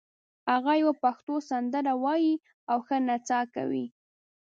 هغه 0.51 0.73
یوه 0.81 0.93
پښتو 1.03 1.33
سندره 1.49 1.93
وایي 2.03 2.33
او 2.71 2.77
ښه 2.85 2.97
نڅا 3.07 3.39
کوي 3.55 3.85